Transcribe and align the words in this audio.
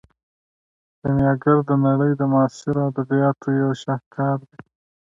کیمیاګر 1.01 1.57
د 1.69 1.71
نړۍ 1.85 2.11
د 2.17 2.21
معاصرو 2.31 2.81
ادبیاتو 2.89 3.47
یو 3.61 3.71
شاهکار 3.81 4.37
دی. 4.49 4.59